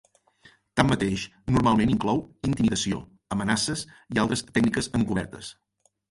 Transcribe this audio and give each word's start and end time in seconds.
Tanmateix, 0.79 1.25
normalment 1.57 1.91
inclou 1.95 2.23
intimidació, 2.49 3.01
amenaces 3.35 3.83
i 4.15 4.23
altres 4.23 4.43
tècniques 4.47 4.89
encobertes. 5.01 5.51